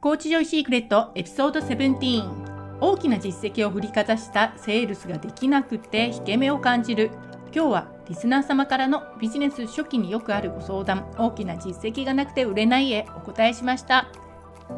[0.00, 7.10] コーチジョイシークレットエピソード17大きな実績を振りかざしたセールスができなくて引け目を感じる。
[7.54, 11.12] 今日はリスナー様からのビジネス初期によくあるご相談。
[11.18, 14.08] 大きな実績がなくて売れないへお答えしました。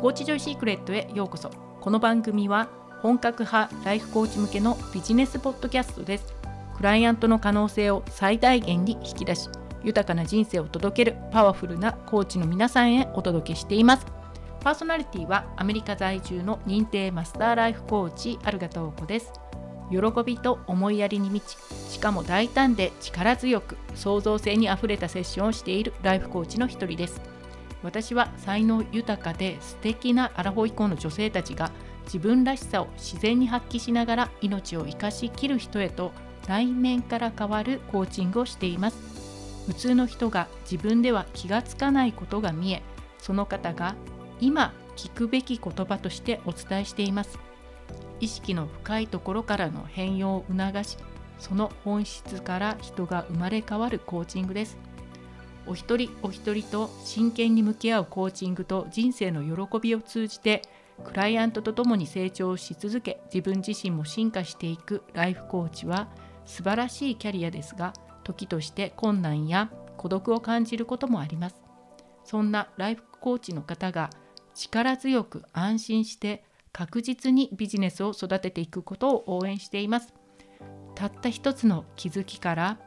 [0.00, 1.50] コーチジョイシークレットへようこそ。
[1.82, 2.70] この番組は
[3.02, 6.34] 本格派ライフコーチ向けのビジネスポッドキャストです。
[6.78, 9.50] クライアントの可能性を最大限に引き出し
[9.84, 14.19] 豊かな人生を届けるパワフルなコーチの皆さんへお届けしています。
[14.62, 19.32] パーソナリティはアメリカ在住の認定マスターライフコーチアルガトーコです。
[19.90, 21.58] 喜びと思いやりに満ち
[21.90, 27.22] しかも大胆で力強く創造性にあふれたセッションをしているライフコーチの一人です。
[27.82, 31.70] 私は才能豊かで素敵なアラフォー以降の女性たちが
[32.04, 36.12] 自分らしさを自然に発揮しながら命を生かしきる人へと
[36.46, 38.98] 内面から変わるコーチングをしています。
[39.66, 42.82] 普通の人が自分では気がつかないことが見え
[43.18, 43.94] その方が
[44.40, 47.38] 今聞くべき言葉としてお伝えしています。
[48.20, 50.98] 意識の深いところからの変容を促し
[51.38, 54.76] その本質から人が生まれ変わるコーチングです。
[55.66, 60.62] お一人お一人と真剣に向き合うコーチングと人生の喜びを通じて
[61.04, 66.08] クライアントと共に成長し続け自分自身も進化していくライフコーチは
[66.44, 67.92] 素晴らしいキャリアですが
[68.24, 71.56] 時として困難や孤独を感じることもあります。
[72.24, 74.10] そんなライフコーチの方が
[74.60, 80.12] 力強く安心して確実にビジネスを育てていくことを応援しています。
[80.94, 82.78] たった一つの気づきから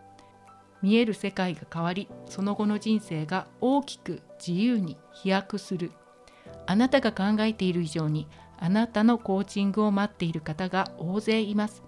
[0.83, 5.91] 見える世界が変わりその後の人生が大きく自由に飛躍する。
[6.67, 8.27] あなたが考えている以上に
[8.59, 11.81] あなたのコーチングを待っている方が大勢います。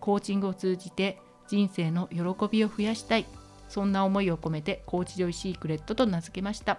[0.00, 1.18] コーチングを通じて
[1.48, 3.26] 人生の喜びを増やしたい。
[3.68, 6.78] そんな思いを込めてコーチジョイシークレットと名付けました。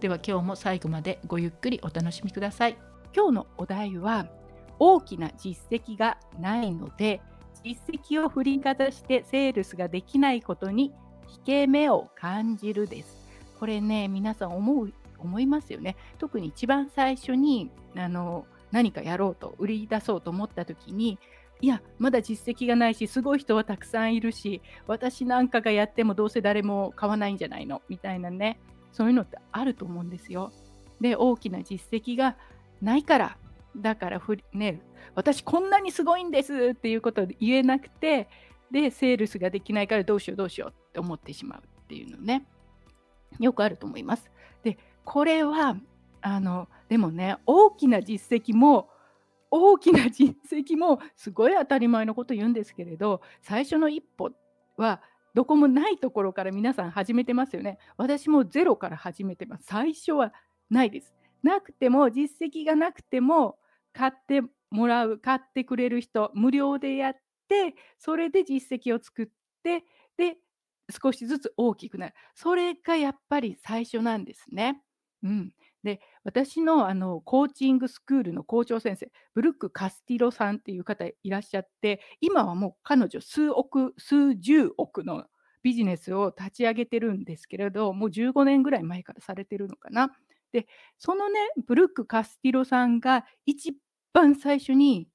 [0.00, 2.76] では今日も最後までごゆっくりお楽しみください。
[3.14, 4.26] 今日のお題は
[4.78, 7.22] 大きな実績がないので
[7.64, 10.92] 実績を振りかざしてセールスができないことに
[11.34, 13.16] 引け目を感じるです。
[13.58, 15.96] これね皆さん思う思いますよね。
[16.18, 21.18] 特に一番最初にあの何かやろうと売り出そうと思った時に
[21.62, 27.80] いやまだ実績がないしすごい人はたくさんいるし私なんかがやってもどうせ誰も買わないんじゃないの？
[27.88, 28.60] みたいなね。
[28.96, 30.50] そういうのってあると思うんですよ。
[31.02, 32.38] で大きな実績が
[32.80, 33.36] ないから
[33.76, 34.22] だから
[34.54, 34.80] ね
[35.14, 38.26] 私こんなにすごいんですっていうことで言えなくて
[38.70, 42.46] でセールスができないからどうしようどうしようって思ってしまうっていうのね
[43.38, 44.30] よくあると思います。
[44.62, 45.76] でこれは
[46.22, 48.88] あのでもね大きな実績も
[49.50, 54.30] 大きな実績もすごい当たり前のこと言うんですけれど最初の一歩
[54.78, 55.02] は
[55.36, 57.76] どこもないところから皆さん始めてますよね。
[57.98, 59.66] 私もゼロから始めてます。
[59.66, 60.32] 最初は
[60.70, 61.12] ないです。
[61.42, 63.58] なくても実績がなくても
[63.92, 67.16] 買ってもらう買ってくれる人無料でやっ
[67.48, 69.26] てそれで実績を作っ
[69.62, 69.84] て
[70.16, 70.38] で
[70.90, 74.80] 少しずつ大きくなるそれがやっぱり最初なんですね。
[75.22, 75.52] うん、
[75.82, 85.26] で私のあのコーチングスクールの校長先生ブルック・カスティロさんっていう方いらっしゃって今はもう彼女数億数十億の
[85.62, 90.10] ビジネスを立ち上げてるんですけれどもう15年ぐらい前からされてるのかな。
[90.50, 90.66] で
[90.98, 93.76] そのねブルック・カスティロさんが一
[94.12, 95.08] 番最初に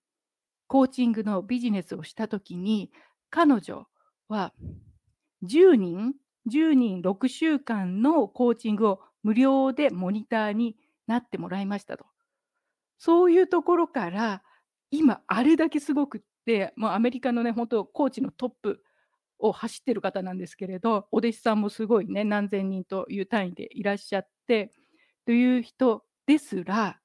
[0.67, 2.89] コーチングのビジネスをした時に
[3.29, 3.85] 彼女
[4.29, 4.53] は
[5.43, 6.13] 10人
[6.49, 10.77] 10人6週間のコーチングを無料でモニターに
[11.11, 12.05] なってもらいましたと。
[12.97, 14.43] そういうところから
[14.89, 18.83] 今あれだけすごくってもうアメリカのね本当コーチのトップ
[19.39, 24.71] を走ってる方なんですけれどお弟子さんもすごいね何千人という単位でいらっしゃって
[25.25, 26.99] という人ですら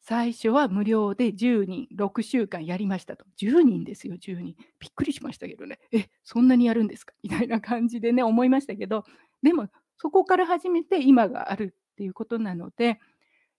[0.00, 3.24] 最初は無料で10人6週間やりましたと。
[3.40, 4.54] 10人ですよ10人。
[4.78, 5.78] びっくりしましたけどね。
[5.92, 7.14] えそんなにやるんですか？
[7.22, 9.04] みたいな感じでね思いましたけど
[9.42, 9.68] でも
[9.98, 13.00] そこから始めて今があるっていうことなので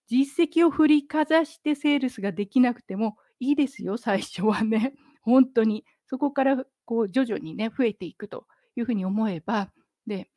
[0.07, 4.93] 実績を振りかざしてセールスができなくてもいいですよ最初はね。
[5.21, 5.85] 本当に。
[6.07, 9.69] そこからこう徐々にね増えていくというふうに思えば。
[10.07, 10.29] で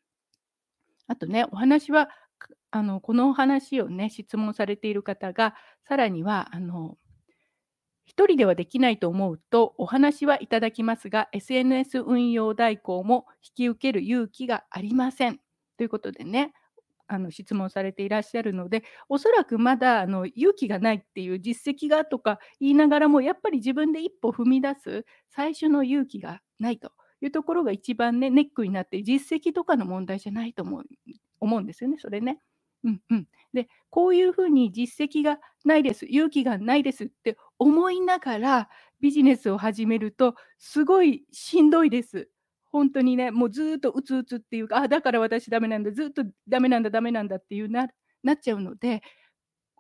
[1.06, 2.11] あとねお話は
[2.73, 5.55] あのこのお話をね質問されている方が
[5.88, 6.99] さらにはあの
[8.05, 15.38] 一人ではできないと思うとお話はいただきますが SNS 運用代行も引き受ける勇気がありません。
[15.79, 16.53] ということでね、
[17.07, 30.85] あの質問されていらっしゃるので、おそらくまだあの勇気がないっていう実績がとか言いながらも、やっぱり自分で一歩踏み出す最初の勇気がないというところが一番ね、ネックになって、実績とかの問題じゃないと思う
[31.41, 32.41] 思うんですよね、それね。
[32.85, 38.69] うんうん、でこういうふうに実績がないです勇気がないですって思いながら
[39.01, 42.29] ビジネスを始めるとすごいしんどいです。
[42.73, 47.89] 本当にねもうずっとうつうつっていうかあだから私ダメなんだずっとダメなんだダメなんだっていうな
[48.25, 49.03] なっちゃうので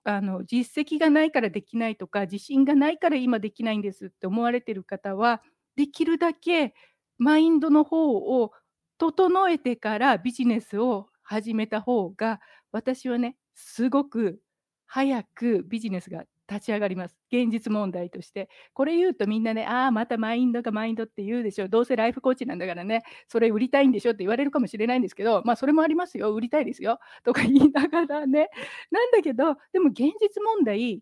[0.04, 5.42] あの実績がないからできないとか自信がないから今できないんですって思われてる方は
[5.76, 6.74] できるだけ
[7.18, 8.52] マインドの方を
[8.98, 12.40] 整えてからビジネスを始めた方が
[12.72, 14.40] 私はねすごく
[14.86, 17.16] 早くビジネスが立ち上がります。
[17.32, 18.48] 現実問題として。
[18.74, 21.68] これ言うとみんなね、ああ、またマインドがマインドって言うでしょ。
[21.68, 26.34] どうせライフコーチなんだからね、それ売りたいんでしょって言われるかもしれないんですけど、まあそれもありますよ。
[26.34, 26.98] 売りたいですよ。
[27.24, 28.48] とか言いながらね。
[28.90, 31.00] なんだけど、でも現実問題、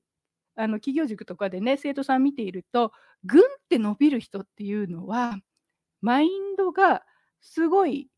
[0.57, 2.93] あの企業塾とかでね、生徒さん見ていると、
[3.25, 5.37] ぐんって伸びる人っていうのは、
[6.01, 7.05] マインドが
[7.41, 8.09] すごい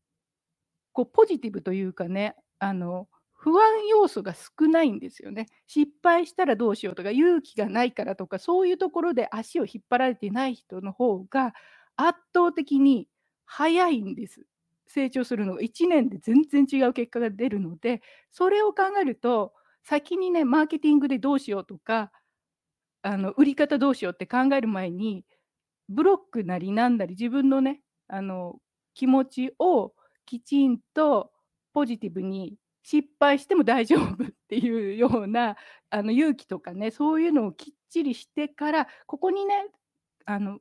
[0.93, 3.07] こうポジティブというかね、あの
[3.43, 5.47] 不安要素が少ないんですよね。
[5.67, 11.53] 失敗したらどうしようとか、勇気がないからとか、そういうところで足を引っ張られてない人の方が
[11.97, 13.09] 圧倒的に
[13.45, 14.45] 早いんです。
[14.87, 18.01] 成長するのが1年で全然違う結果が出るので、
[18.31, 19.51] それを考えると、
[19.83, 22.13] 先にね、マーケティングでどうしようとか、
[23.01, 25.25] あの売り方どうしようって考える前に、
[25.89, 28.59] ブロックなりなんなり自分のね、あの
[28.93, 29.93] 気持ちを
[30.25, 31.31] きちんと
[31.73, 35.55] ポジティブに失敗しても大丈夫っていうような
[35.89, 39.65] あの勇気とかねそういうのをきっちりしてからここにね
[40.25, 40.59] あの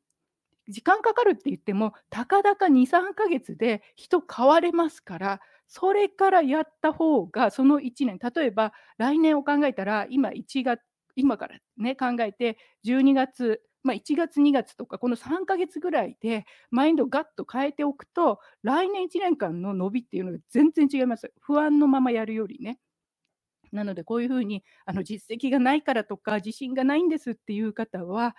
[0.69, 10.81] 時間かかるって言ってもたかだか23ヶ月で人変われますからそれからやった方がその1年例えば来年を考えたら今1月
[11.17, 21.33] 今からね考えて12月まあ、1月、2月とか、この3ヶ月ぐらいでマインドをガッと変えておくと、来年1年間の伸びっていうのが全然違います。
[21.41, 22.79] 不安のままやるよりね。
[23.73, 28.37] なので、こういうふうにあの実績がないからとか、自信がないんですっていう方は、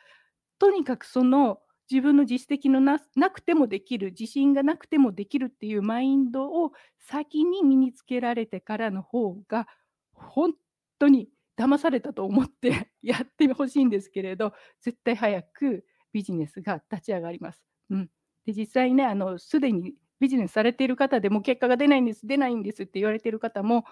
[0.59, 1.59] とにかくその
[1.91, 9.67] 自分の実績のななくてもできる、自信がなくてもできるっていうマインドを先に身につけられてからの方が、
[10.13, 10.53] 本
[10.99, 17.63] 当に騙されたと思って やってほしいんですけれど、絶対早くビジネスが立ち上がります。
[17.89, 18.09] うん、
[18.45, 23.85] で実際ね、あのすでにビジネスされている方でも結果が出ないんです、出ないんですって言われている方も、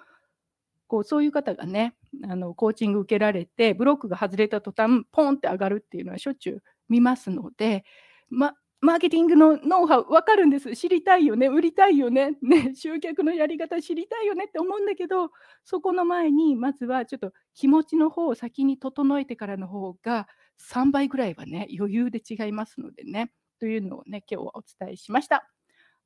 [0.88, 1.96] こうそういう方がね、
[2.30, 7.86] あのコーチング受けられて、ブロックが外れた途端、ポンって上がるっていうのはしょっちゅう見ますので、
[8.30, 10.75] ま、マーケティングのノウハウ分かるんです。
[10.75, 15.30] 知りたいよね、売りたいよね、ね、 集客のやり方知りたいよねって思うんだけど、
[15.63, 25.48] そこの前にまずはちょっと気持ちの方を先に整えてからの方が3倍ぐらいはね、余裕で違いますのでね、というのをね、今日はお伝えしました。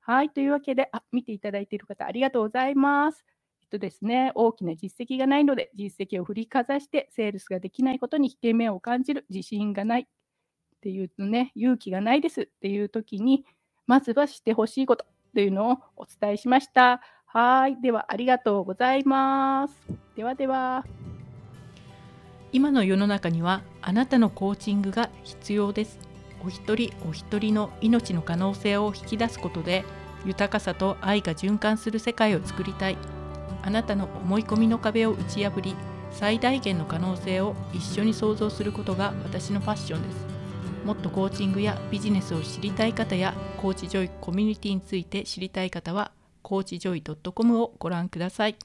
[0.01, 3.25] はい、というわけで、あ、見ていただいている方ありがとうございます。
[3.61, 10.09] えっとですね、大きな実績がないので、実績を振りかざして、セールスができないことに引け目を感じる、自信がない、
[10.85, 13.43] っていうとね、勇気がないですっていう時に、
[13.87, 17.01] まずはしてほしいことというのをお伝えしました。
[17.25, 17.81] はい。
[17.81, 19.73] では、ありがとうございます。
[20.15, 20.85] ではでは。
[22.51, 25.97] 今の世の中には、あなたのコーチングが必要です。
[26.45, 29.83] お一人お一人の命の可能性を引き出すことで、
[30.23, 32.97] 豊かさと愛が循環する世界を作りたい。
[33.63, 35.75] あなたの思い込みの壁を打ち破り、
[36.11, 40.34] 最大限の可能性を一緒に創造することが私のファッションです。
[40.85, 46.11] もっとコーチングやビジネスを知りたい方やコーチジョイコミュニティについて知りたい方は
[46.43, 48.55] コーチジョイ .com をご覧ください。